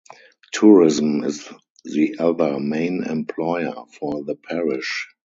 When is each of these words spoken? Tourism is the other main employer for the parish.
Tourism 0.51 1.23
is 1.25 1.47
the 1.85 2.15
other 2.17 2.59
main 2.59 3.03
employer 3.03 3.85
for 3.99 4.23
the 4.23 4.33
parish. 4.33 5.07